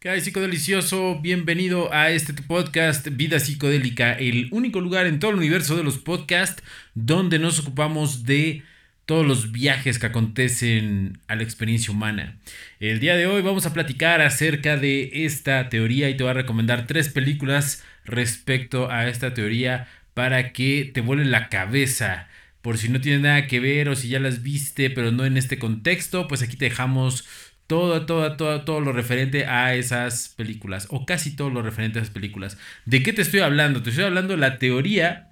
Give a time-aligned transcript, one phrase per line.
[0.00, 1.18] ¿Qué hay, psicodelicioso?
[1.20, 5.98] Bienvenido a este podcast Vida Psicodélica, el único lugar en todo el universo de los
[5.98, 6.62] podcasts
[6.94, 8.62] donde nos ocupamos de
[9.06, 12.38] todos los viajes que acontecen a la experiencia humana.
[12.78, 16.34] El día de hoy vamos a platicar acerca de esta teoría y te voy a
[16.34, 22.28] recomendar tres películas respecto a esta teoría para que te vuelen la cabeza.
[22.62, 25.36] Por si no tiene nada que ver o si ya las viste, pero no en
[25.36, 27.24] este contexto, pues aquí te dejamos
[27.68, 32.02] todo, todo, todo, todo lo referente a esas películas, o casi todo lo referente a
[32.02, 32.58] esas películas.
[32.84, 33.82] ¿De qué te estoy hablando?
[33.82, 35.28] Te estoy hablando de la teoría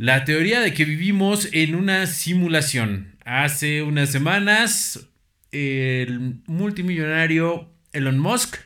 [0.00, 3.16] la teoría de que vivimos en una simulación.
[3.26, 5.06] Hace unas semanas,
[5.52, 8.56] el multimillonario Elon Musk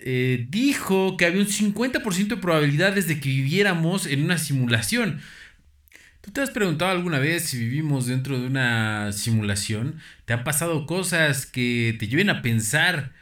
[0.00, 5.22] eh, dijo que había un 50% de probabilidades de que viviéramos en una simulación.
[6.20, 10.00] ¿Tú te has preguntado alguna vez si vivimos dentro de una simulación?
[10.26, 13.12] ¿Te han pasado cosas que te lleven a pensar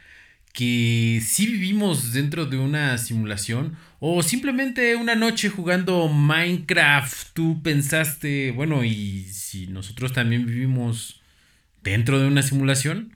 [0.53, 8.51] que sí vivimos dentro de una simulación o simplemente una noche jugando Minecraft tú pensaste,
[8.51, 11.21] bueno, ¿y si nosotros también vivimos
[11.83, 13.15] dentro de una simulación?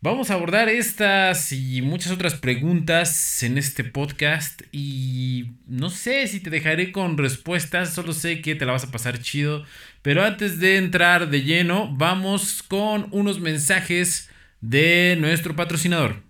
[0.00, 6.40] Vamos a abordar estas y muchas otras preguntas en este podcast y no sé si
[6.40, 9.64] te dejaré con respuestas, solo sé que te la vas a pasar chido,
[10.02, 16.22] pero antes de entrar de lleno, vamos con unos mensajes de nuestro patrocinador.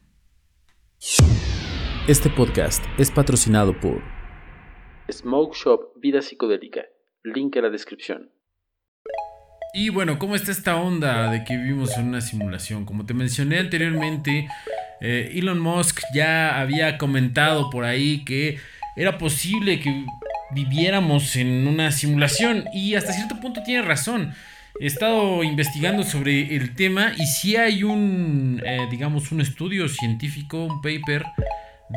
[2.09, 4.01] Este podcast es patrocinado por
[5.13, 6.87] Smoke Shop Vida Psicodélica.
[7.23, 8.31] Link en la descripción.
[9.75, 12.85] Y bueno, ¿cómo está esta onda de que vivimos en una simulación?
[12.85, 14.49] Como te mencioné anteriormente,
[15.01, 18.59] eh, Elon Musk ya había comentado por ahí que
[18.97, 20.05] era posible que
[20.53, 24.33] viviéramos en una simulación y hasta cierto punto tiene razón.
[24.81, 30.65] He estado investigando sobre el tema y si hay un, eh, digamos, un estudio científico,
[30.65, 31.25] un paper,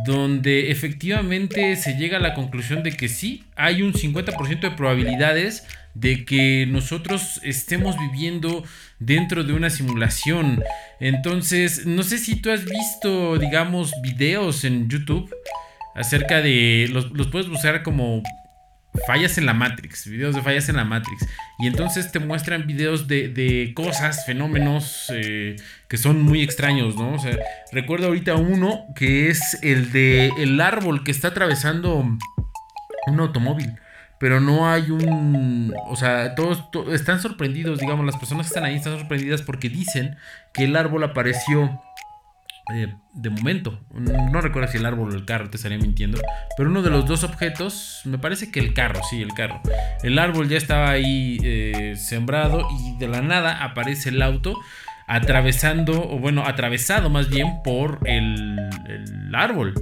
[0.06, 5.68] donde efectivamente se llega a la conclusión de que sí, hay un 50% de probabilidades
[5.94, 8.64] de que nosotros estemos viviendo
[9.00, 10.64] dentro de una simulación.
[11.00, 15.34] Entonces, no sé si tú has visto, digamos, videos en YouTube
[15.96, 16.88] acerca de...
[16.92, 18.24] Los, los puedes buscar como
[19.08, 21.28] fallas en la Matrix, videos de fallas en la Matrix.
[21.60, 25.56] Y entonces te muestran videos de, cosas, fenómenos eh,
[25.88, 27.14] que son muy extraños, ¿no?
[27.14, 27.38] O sea,
[27.72, 32.06] recuerdo ahorita uno que es el de el árbol que está atravesando
[33.08, 33.76] un automóvil.
[34.22, 35.74] Pero no hay un...
[35.88, 40.16] O sea, todos, están sorprendidos, digamos, las personas que están ahí están sorprendidas porque dicen
[40.54, 41.82] que el árbol apareció
[42.74, 46.22] eh, de momento, no recuerdo si el árbol o el carro, te estaría mintiendo,
[46.56, 49.60] pero uno de los dos objetos, me parece que el carro, sí, el carro.
[50.04, 54.56] El árbol ya estaba ahí eh, sembrado y de la nada aparece el auto
[55.08, 58.58] atravesando, o bueno, atravesado más bien por el,
[59.34, 59.74] árbol.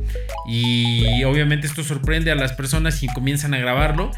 [0.48, 4.12] Y obviamente esto sorprende a las personas y comienzan a grabarlo.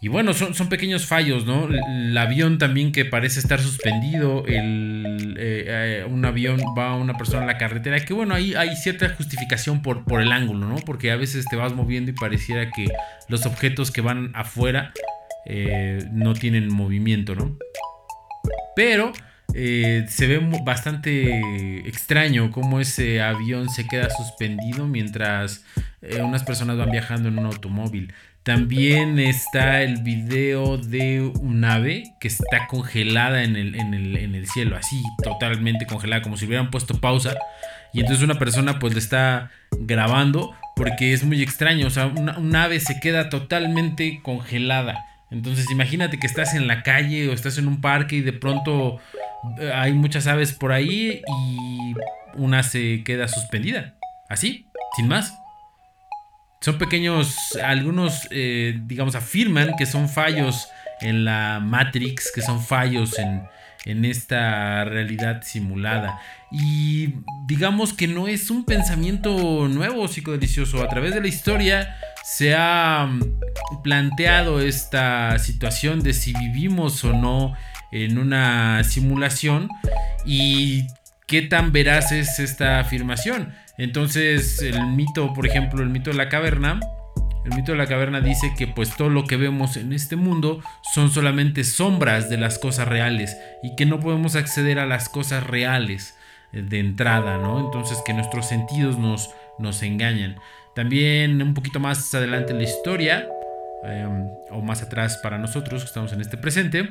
[0.00, 1.68] Y bueno, son, son pequeños fallos, ¿no?
[1.68, 7.14] El, avión también que parece estar suspendido, el, eh, eh, un avión va a una
[7.14, 10.76] persona en la carretera, que bueno, ahí hay cierta justificación por, por el ángulo, ¿no?
[10.76, 12.86] Porque a veces te vas moviendo y pareciera que
[13.28, 14.92] los objetos que van afuera
[15.44, 17.56] eh, no tienen movimiento, ¿no?
[18.74, 19.12] Pero
[19.52, 25.64] se ve bastante extraño cómo ese avión se queda suspendido mientras
[26.20, 28.12] unas personas van viajando en un automóvil.
[28.42, 33.94] También está el video de un ave que está congelada en el, en
[34.34, 37.36] el, cielo, así totalmente congelada, como si hubieran puesto pausa.
[37.92, 42.36] Y entonces una persona pues le está grabando porque es muy extraño, o sea, una,
[42.36, 45.04] un ave se queda totalmente congelada.
[45.30, 48.96] Entonces imagínate que estás en la calle o estás en un parque y de pronto
[49.14, 49.18] eh,
[49.74, 51.94] hay muchas aves por ahí y
[52.34, 53.94] una se queda suspendida.
[54.28, 54.66] Así,
[54.96, 55.36] sin más.
[56.60, 60.68] Son pequeños, algunos, eh, digamos, afirman que son fallos
[61.00, 63.42] en la Matrix, que son fallos en,
[63.84, 66.20] en esta realidad simulada.
[66.50, 67.14] Y
[67.46, 70.82] digamos que no es un pensamiento nuevo psicodelicioso.
[70.82, 77.12] A través de la historia se ha mm, planteado esta situación de si vivimos o
[77.12, 77.54] no
[77.92, 79.68] en una simulación
[80.24, 80.86] y
[81.26, 83.54] qué tan veraz es esta afirmación.
[83.78, 86.80] Entonces, el mito, por ejemplo, el mito de la caverna,
[87.44, 90.60] el mito de la caverna dice que pues todo lo que vemos en este mundo
[90.94, 95.44] son solamente sombras de las cosas reales y que no podemos acceder a las cosas
[95.44, 96.16] reales
[96.52, 97.58] eh, de entrada, ¿no?
[97.58, 100.36] Entonces que nuestros sentidos nos, nos engañan.
[100.74, 103.28] También un poquito más adelante en la historia,
[103.84, 106.88] em, o más atrás para nosotros que estamos en este presente,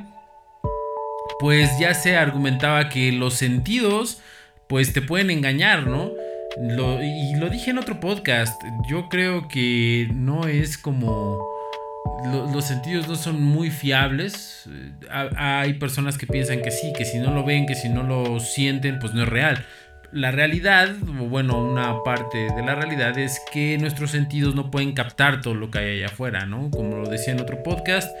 [1.38, 4.20] pues ya se argumentaba que los sentidos
[4.68, 6.12] pues te pueden engañar, ¿no?
[6.56, 11.38] y lo dije en otro podcast, yo creo que no es como...
[12.52, 14.68] los sentidos no son muy fiables.
[15.10, 18.40] hay personas que piensan que sí, que si no lo ven, que si no lo
[18.40, 19.64] sienten, pues no es real.
[20.12, 20.90] La realidad,
[21.20, 25.54] o bueno, una parte de la realidad es que nuestros sentidos no pueden captar todo
[25.54, 26.70] lo que hay allá afuera, ¿no?
[26.70, 28.14] Como lo decía en otro podcast,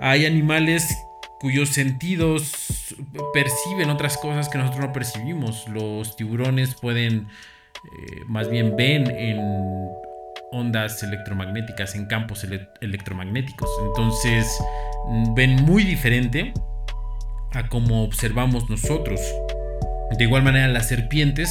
[0.00, 0.88] hay animales
[1.40, 2.94] cuyos sentidos
[3.32, 5.68] perciben otras cosas que nosotros no percibimos.
[5.68, 7.28] Los tiburones pueden,
[7.84, 9.38] eh, más bien ven en
[10.52, 12.46] ondas electromagnéticas, en campos
[12.80, 13.68] electromagnéticos.
[13.86, 14.46] Entonces
[15.34, 16.52] ven muy diferente
[17.52, 19.20] a como observamos nosotros.
[20.18, 21.50] De igual manera las serpientes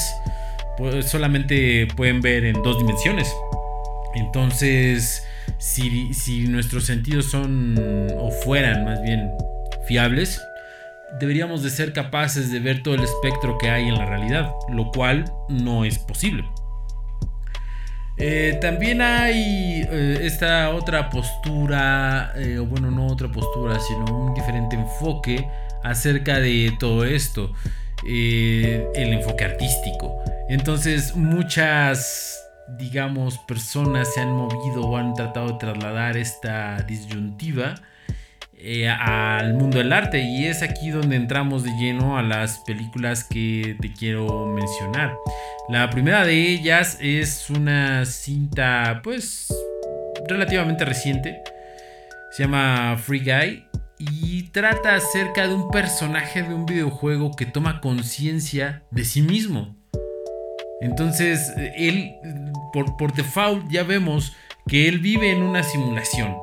[0.78, 3.34] pues, solamente pueden ver en dos dimensiones.
[4.16, 5.28] Entonces,
[5.58, 7.76] si nuestros sentidos son
[8.18, 9.30] o fueran más bien
[9.88, 10.42] fiables,
[11.20, 14.92] deberíamos de ser capaces de ver todo el espectro que hay en la realidad, lo
[14.92, 16.44] cual no es posible.
[18.18, 24.34] Eh, también hay eh, esta otra postura, eh, o bueno, no otra postura, sino un
[24.34, 25.48] diferente enfoque
[25.84, 27.52] acerca de todo esto,
[28.06, 30.24] el enfoque artístico.
[30.48, 32.42] Entonces muchas,
[32.78, 37.76] digamos, personas se han movido o han tratado de trasladar esta disyuntiva
[38.68, 43.24] eh, al mundo del arte y es aquí donde entramos de lleno a las películas
[43.24, 45.16] que te quiero mencionar.
[45.70, 49.54] La primera de ellas es una cinta pues
[50.28, 51.44] relativamente reciente,
[52.32, 53.68] se llama Free Guy
[54.00, 59.76] y trata acerca de un personaje de un videojuego que toma conciencia de sí mismo.
[60.82, 62.16] Entonces, él,
[62.74, 64.34] por, por default, ya vemos
[64.68, 66.36] que él vive en una simulación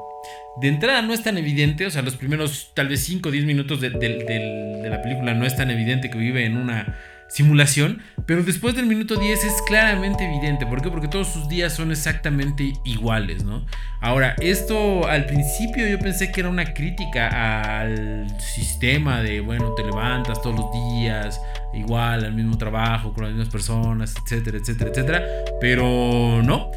[0.61, 3.45] de entrada no es tan evidente, o sea, los primeros tal vez 5 o 10
[3.45, 8.75] minutos de, la película no es tan evidente que vive en una simulación, pero después
[8.75, 10.67] del minuto 10 es claramente evidente.
[10.67, 10.91] ¿Por qué?
[10.91, 13.65] Porque todos sus días son exactamente iguales, ¿no?
[14.03, 19.83] Ahora, esto al principio yo pensé que era una crítica al sistema de, bueno, te
[19.83, 21.41] levantas todos los días,
[21.73, 25.27] igual, al mismo trabajo, con las mismas personas, etcétera, etcétera, etcétera,
[25.59, 26.71] pero no.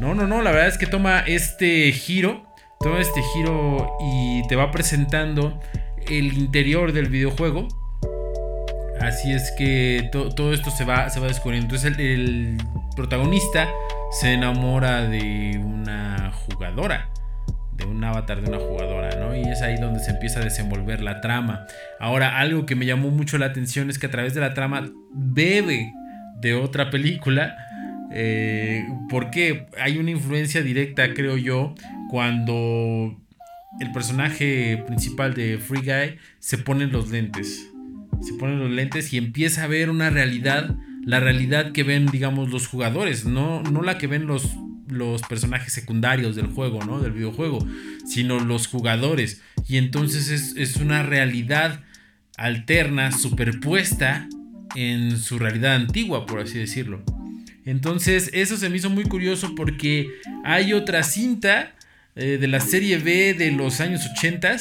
[0.00, 2.49] No, no, no, la verdad es que toma este giro
[2.82, 5.60] todo este giro y te va presentando
[6.08, 7.68] el interior del videojuego.
[8.98, 11.66] Así es que todo esto se va, se va descubriendo.
[11.66, 12.56] Entonces el,
[12.96, 13.68] protagonista
[14.18, 17.10] se enamora de una jugadora.
[17.74, 19.36] De un avatar de una jugadora, ¿no?
[19.36, 21.66] Y es ahí donde se empieza a desenvolver la trama.
[21.98, 24.90] Ahora, algo que me llamó mucho la atención es que a través de la trama
[25.12, 25.92] bebe
[26.40, 27.56] de otra película.
[28.12, 31.74] Eh, porque hay una influencia directa, creo yo,
[32.10, 33.16] cuando
[33.78, 37.70] el personaje principal de Free Guy se pone los lentes.
[38.20, 42.50] Se pone los lentes y empieza a ver una realidad, la realidad que ven, digamos,
[42.50, 44.50] los jugadores, no, no la que ven los,
[44.88, 47.00] los personajes secundarios del juego, ¿no?
[47.00, 47.64] Del videojuego,
[48.04, 49.40] sino los jugadores.
[49.68, 51.84] Y entonces es, es una realidad
[52.36, 54.28] alterna, superpuesta
[54.74, 57.04] en su realidad antigua, por así decirlo.
[57.64, 60.08] Entonces, eso se me hizo muy curioso porque
[60.44, 61.74] hay otra cinta
[62.16, 64.56] eh, de la serie B de los años 80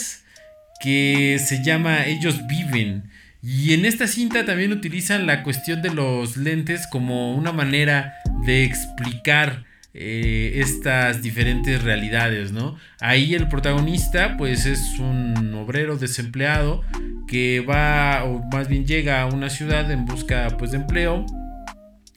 [0.81, 3.09] que se llama Ellos viven.
[3.41, 8.15] Y en esta cinta también utilizan la cuestión de los lentes como una manera
[8.45, 12.77] de explicar eh, estas diferentes realidades, ¿no?
[12.99, 16.83] Ahí el protagonista pues es un obrero desempleado
[17.27, 21.25] que va o más bien llega a una ciudad en busca pues de empleo,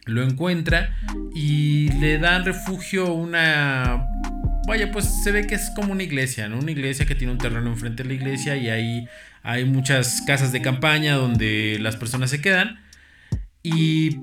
[0.05, 0.95] lo encuentra
[1.35, 4.07] y le dan refugio una
[4.67, 6.59] vaya, pues se ve que es como una iglesia, ¿no?
[6.59, 9.09] Una iglesia que tiene un terreno enfrente de la iglesia y ahí
[9.43, 12.81] hay muchas casas de campaña donde las personas se quedan.
[13.63, 14.19] Y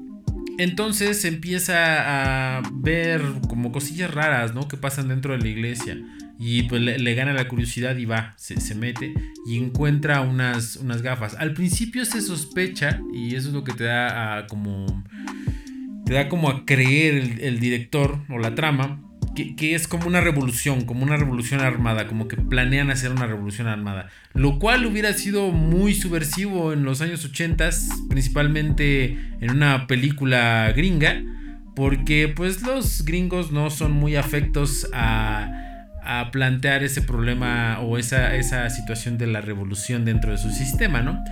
[0.58, 4.68] entonces empieza a ver como cosillas raras, ¿no?
[4.68, 5.98] Que pasan dentro de la iglesia.
[6.42, 9.14] Y pues le, gana la curiosidad y va, se, mete
[9.46, 11.36] y encuentra unas, unas gafas.
[11.36, 15.04] Al principio se sospecha, y eso es lo que te da a como.
[16.06, 20.86] Te da como a creer el director o la trama que, es como una revolución,
[20.86, 24.10] como una revolución armada, como que planean hacer una revolución armada.
[24.34, 27.70] Lo cual hubiera sido muy subversivo en los años 80,
[28.10, 31.22] principalmente en una película gringa,
[31.76, 35.66] porque pues los gringos no son muy afectos a,
[36.32, 41.24] plantear ese problema o esa, situación de la revolución dentro de su sistema, ¿no?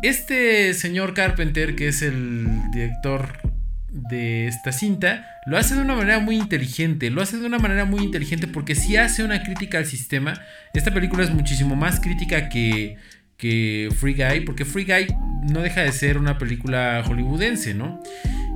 [0.00, 3.55] Este señor Carpenter, que es el director
[3.96, 7.10] de esta cinta, lo hace de una manera muy inteligente.
[7.10, 10.40] Lo hace de una manera muy inteligente porque si hace una crítica al sistema.
[10.74, 12.96] Esta película es muchísimo más crítica que,
[13.36, 15.06] que Free Guy, porque Free Guy
[15.50, 18.00] no deja de ser una película hollywoodense, ¿no?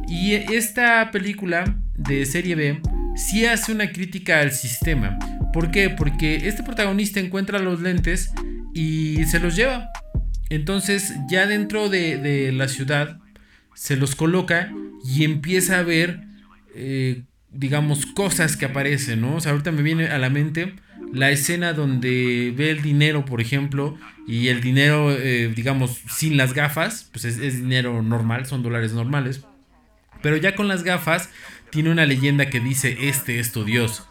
[0.08, 2.80] Y esta película de serie B
[3.14, 5.18] sí hace una crítica al sistema.
[5.52, 5.90] ¿Por qué?
[5.90, 8.32] Porque este protagonista encuentra los lentes
[8.74, 9.90] y se los lleva.
[10.48, 13.19] Entonces ya dentro de, la ciudad
[13.80, 14.70] se los coloca
[15.02, 16.20] y empieza a ver,
[16.74, 19.36] eh, digamos, cosas que aparecen, ¿no?
[19.36, 20.74] O sea, ahorita me viene a la mente
[21.14, 23.96] la escena donde ve el dinero, por ejemplo,
[24.26, 29.46] y el dinero, eh, digamos, sin las gafas, pues es, dinero normal, son dólares normales.
[30.20, 31.30] Pero ya con las gafas
[31.70, 34.06] tiene una leyenda que dice, este es tu Dios.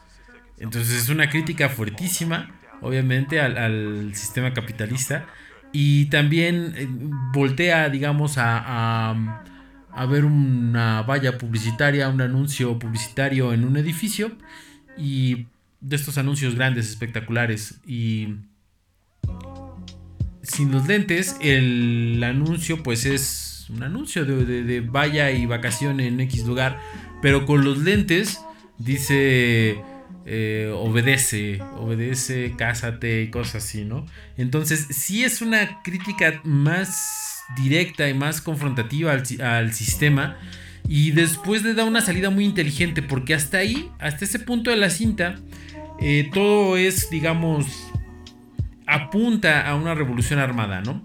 [0.58, 5.28] Entonces es una crítica fuertísima, obviamente, al, sistema capitalista.
[5.72, 6.88] Y también eh,
[7.34, 9.44] voltea, digamos, a, a,
[10.06, 14.32] ver una valla publicitaria, un anuncio publicitario en un edificio.
[14.98, 15.48] Y
[15.82, 17.80] de estos anuncios grandes, espectaculares.
[17.86, 18.36] Y
[20.42, 26.46] sin los lentes, el anuncio pues es un anuncio de, vaya y vacación en X
[26.46, 26.80] lugar.
[27.22, 28.42] Pero con los lentes
[28.78, 29.82] dice...
[30.32, 34.06] Eh, obedece, obedece, cásate y cosas así, ¿no?
[34.38, 40.38] Entonces, sí es una crítica más directa y más confrontativa al, sistema.
[40.88, 44.78] Y después le da una salida muy inteligente, porque hasta ahí, hasta ese punto de
[44.78, 45.36] la cinta,
[46.00, 47.66] eh, todo es, digamos,
[48.88, 51.04] apunta a una revolución armada, ¿no?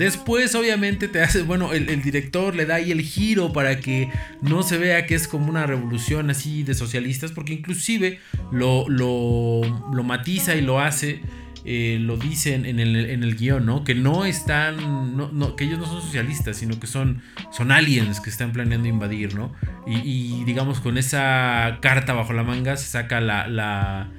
[0.00, 4.08] Después, obviamente, te hace, bueno, el, director le da ahí el giro para que
[4.40, 8.18] no se vea que es como una revolución así de socialistas, porque inclusive
[8.50, 9.60] lo, lo,
[9.92, 11.20] lo matiza y lo hace,
[11.64, 13.84] eh, lo dicen en el, en el guion, ¿no?
[13.84, 18.30] Que no están, no, que ellos no son socialistas, sino que son, son aliens que
[18.30, 19.52] están planeando invadir, ¿no?
[19.86, 24.10] Y, digamos, con esa carta bajo la manga se saca la, la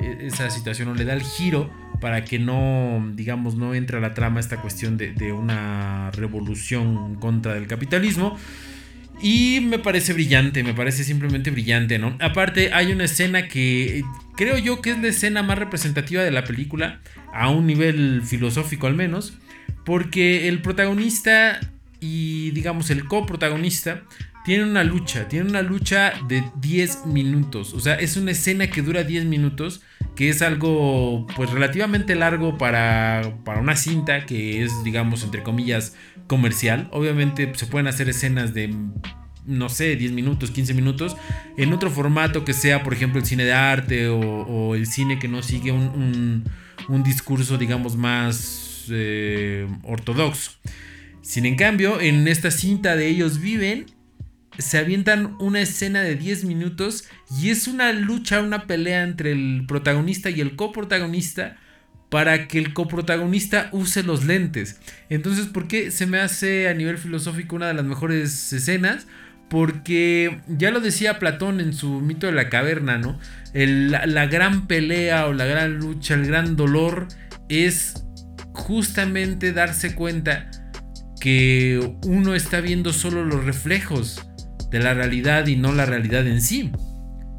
[0.00, 1.70] eh, esa situación o le da el giro
[2.00, 7.56] para que no, digamos, no entre a la trama esta cuestión de, una revolución contra
[7.56, 8.36] el capitalismo.
[9.22, 12.16] Y me parece brillante, me parece simplemente brillante, ¿no?
[12.20, 14.02] Aparte, hay una escena que
[14.36, 17.00] creo yo que es la escena más representativa de la película,
[17.32, 19.34] a un nivel filosófico al menos,
[19.84, 21.60] porque el protagonista
[22.00, 24.02] y, digamos, el coprotagonista
[24.44, 27.74] tiene una lucha, tiene una lucha de 10 minutos.
[27.74, 29.82] O sea, es una escena que dura 10 minutos,
[30.16, 35.94] que es algo pues relativamente largo para, para una cinta que es, digamos, entre comillas,
[36.26, 36.88] comercial.
[36.92, 38.74] Obviamente se pueden hacer escenas de
[39.44, 41.16] no sé, 10 minutos, 15 minutos,
[41.56, 45.26] en otro formato que sea, por ejemplo, el cine de arte o, el cine que
[45.26, 46.44] no sigue un,
[46.88, 50.52] un, discurso, digamos, más eh, ortodoxo.
[51.22, 53.86] Sin en cambio, en esta cinta de ellos viven,
[54.58, 57.04] se avientan una escena de 10 minutos
[57.40, 61.56] y es una lucha, una pelea entre el protagonista y el coprotagonista
[62.10, 64.78] para que el coprotagonista use los lentes.
[65.08, 69.06] Entonces, ¿por qué se me hace a nivel filosófico una de las mejores escenas?
[69.48, 73.18] Porque ya lo decía Platón en su mito de la caverna, ¿no?
[73.54, 77.08] la gran pelea o la gran lucha, el gran dolor
[77.48, 78.04] es
[78.54, 80.50] justamente darse cuenta
[81.20, 84.20] que uno está viendo solo los reflejos
[84.72, 86.72] de la realidad y no la realidad en sí.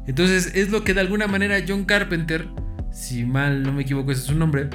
[0.06, 2.46] Entonces es lo que de alguna manera John Carpenter,
[2.92, 4.70] si mal no me equivoco ese es su nombre,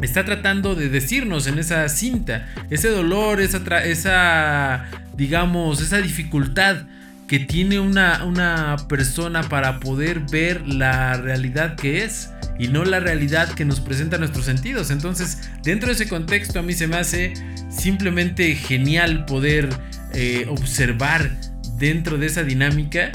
[0.00, 2.48] está tratando de decirnos en esa cinta.
[2.70, 6.86] Ese dolor, esa, esa digamos, esa dificultad
[7.26, 13.00] que tiene una, una persona para poder ver la realidad que es y no la
[13.00, 14.90] realidad que nos presenta nuestros sentidos.
[14.90, 17.34] Entonces, dentro de ese contexto a mí se me hace
[17.68, 19.68] simplemente genial poder
[20.14, 21.30] eh, observar
[21.78, 23.12] dentro de esa dinámica,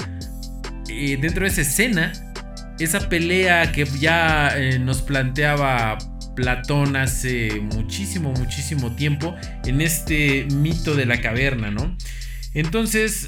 [0.88, 2.12] eh, dentro de esa escena,
[2.78, 5.98] esa pelea que ya eh, nos planteaba
[6.34, 11.96] Platón hace muchísimo, muchísimo tiempo en este mito de la caverna, ¿no?
[12.54, 13.26] Entonces,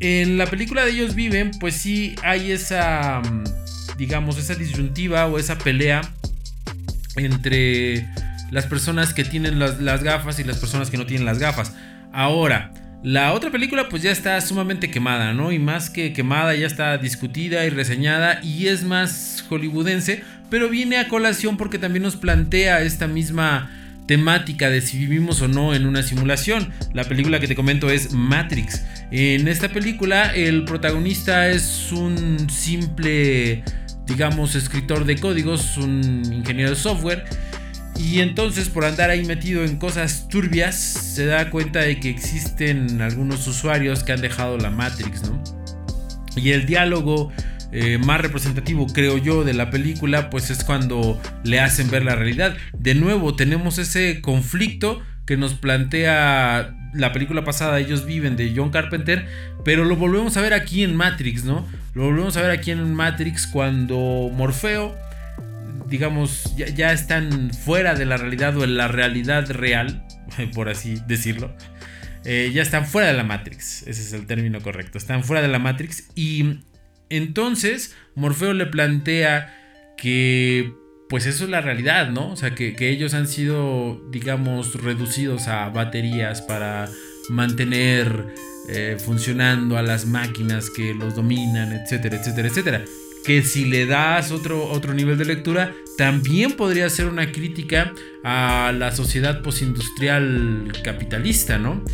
[0.00, 3.44] en la película de ellos viven, pues sí hay esa, mm,
[3.96, 6.02] digamos, esa disyuntiva o esa pelea
[7.16, 8.06] entre
[8.50, 11.74] las personas que tienen las, las gafas y las personas que no tienen las gafas.
[12.12, 15.50] Ahora, la otra película pues ya está sumamente quemada, ¿no?
[15.50, 20.98] Y más que quemada ya está discutida y reseñada y es más hollywoodense, pero viene
[20.98, 23.70] a colación porque también nos plantea esta misma
[24.06, 26.72] temática de si vivimos o no en una simulación.
[26.92, 28.84] La película que te comento es Matrix.
[29.10, 33.64] En esta película el protagonista es un simple,
[34.06, 37.24] digamos, escritor de códigos, un ingeniero de software
[37.98, 43.00] y entonces por andar ahí metido en cosas turbias se da cuenta de que existen
[43.02, 45.42] algunos usuarios que han dejado la Matrix, ¿no?
[46.36, 47.32] Y el diálogo
[47.72, 52.14] eh, más representativo, creo yo, de la película, pues es cuando le hacen ver la
[52.14, 52.56] realidad.
[52.78, 58.70] De nuevo, tenemos ese conflicto que nos plantea la película pasada, ellos viven de John
[58.70, 59.26] Carpenter,
[59.64, 61.66] pero lo volvemos a ver aquí en Matrix, ¿no?
[61.94, 64.94] Lo volvemos a ver aquí en Matrix cuando Morfeo,
[65.92, 70.06] digamos, ya, están fuera de la realidad o en la realidad real,
[70.54, 71.54] por así decirlo.
[72.24, 75.48] Eh, ya están fuera de la Matrix, ese es el término correcto, están fuera de
[75.48, 76.60] la Matrix y
[77.10, 79.54] entonces Morfeo le plantea
[79.98, 80.72] que
[81.10, 82.30] pues eso es la realidad, ¿no?
[82.30, 86.88] O sea, que, ellos han sido, digamos, reducidos a baterías para
[87.28, 88.28] mantener
[88.70, 92.84] eh, funcionando a las máquinas que los dominan, etcétera, etcétera, etcétera.
[93.24, 98.72] Que si le das otro, otro nivel de lectura, también podría ser una crítica a
[98.76, 101.84] la sociedad postindustrial capitalista, ¿no?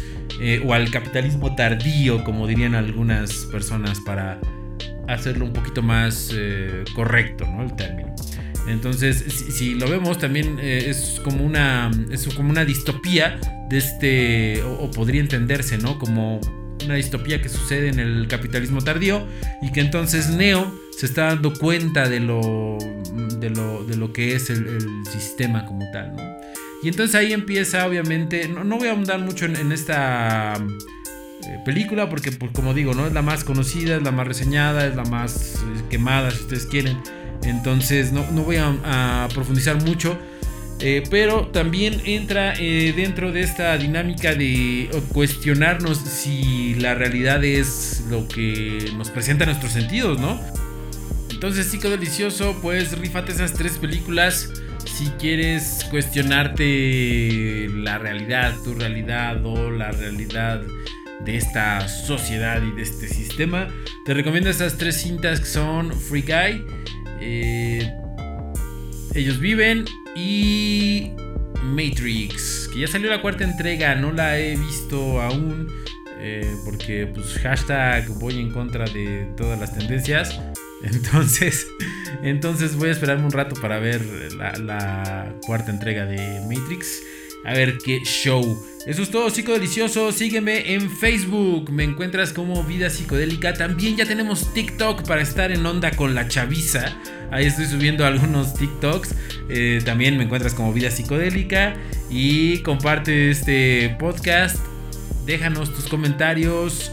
[0.41, 4.41] Eh, o al capitalismo tardío, como dirían algunas personas, para
[5.09, 7.63] hacerlo un poquito más eh, correcto, ¿no?
[7.63, 8.15] El término.
[8.69, 14.63] Entonces, si, lo vemos, también eh, es, como una, es como una distopía de este,
[14.63, 15.99] o, podría entenderse, ¿no?
[15.99, 16.41] Como
[16.85, 19.27] una distopía que sucede en el capitalismo tardío
[19.63, 22.77] y que entonces Neo se está dando cuenta de lo,
[23.39, 26.23] de lo, de lo que es el, sistema como tal, ¿no?
[26.83, 32.33] Y entonces ahí empieza, obviamente, no, voy a ahondar mucho en, esta eh, película porque,
[32.33, 35.55] pues, como digo, no es la más conocida, es la más reseñada, es la más
[35.55, 36.99] eh, quemada, si ustedes quieren.
[37.45, 40.19] Entonces no, voy a, profundizar mucho.
[40.81, 48.27] Eh, pero también entra dentro de esta dinámica de cuestionarnos si la realidad es lo
[48.27, 50.41] que nos presenta nuestros sentidos, ¿no?
[51.39, 54.51] Entonces, Chico Delicioso, pues rifate esas tres películas
[54.85, 60.61] si quieres cuestionarte la realidad, tu realidad o la realidad
[61.25, 63.69] de esta sociedad y de este sistema.
[64.05, 66.65] Te recomiendo estas tres cintas que son Free Guy,
[67.21, 67.89] eh,
[69.15, 69.85] ellos viven
[70.17, 71.13] y
[71.63, 75.69] Matrix, que ya salió la cuarta entrega, no la he visto aún.
[76.21, 80.41] Eh, porque pues hashtag voy en contra de todas las tendencias.
[80.83, 81.67] Entonces,
[82.23, 84.01] entonces voy a esperarme un rato para ver
[84.33, 87.03] la cuarta entrega de Matrix
[87.45, 88.63] a ver qué show.
[88.87, 90.13] Eso es todo, psico delicioso.
[90.13, 91.71] Sígueme en Facebook.
[91.71, 93.55] Me encuentras como Vida Psicodélica.
[93.55, 96.97] También ya tenemos TikTok para estar en onda con la chaviza.
[97.31, 99.15] Ahí estoy subiendo algunos TikToks.
[99.49, 101.77] Eh, también me encuentras como Vida Psicodélica.
[102.11, 104.59] Y comparte este podcast.
[105.27, 106.93] Déjanos tus comentarios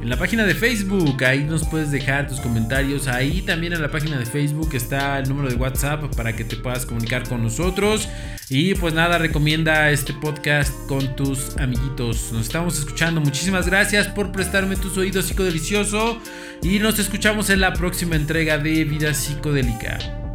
[0.00, 1.24] en la página de Facebook.
[1.24, 3.08] Ahí nos puedes dejar tus comentarios.
[3.08, 6.56] Ahí también en la página de Facebook está el número de WhatsApp para que te
[6.56, 8.08] puedas comunicar con nosotros.
[8.48, 12.32] Y pues nada, recomienda este podcast con tus amiguitos.
[12.32, 13.20] Nos estamos escuchando.
[13.20, 16.18] Muchísimas gracias por prestarme tus oídos psicodelicioso.
[16.62, 20.27] Y nos escuchamos en la próxima entrega de Vida Psicodélica.